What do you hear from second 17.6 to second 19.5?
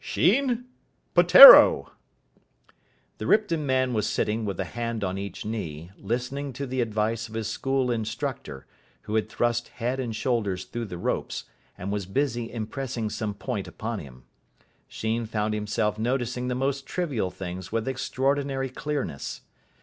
with extraordinary clearness.